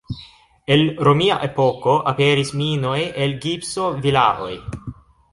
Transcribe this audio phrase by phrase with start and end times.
[0.75, 4.51] El romia epoko aperis minoj el gipso, vilaoj.